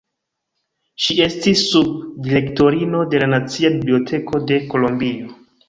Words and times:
Ŝi 1.03 1.17
estis 1.25 1.61
sub-direktorino 1.73 3.03
de 3.13 3.21
la 3.27 3.29
Nacia 3.37 3.73
Biblioteko 3.77 4.45
de 4.51 4.61
Kolombio. 4.77 5.33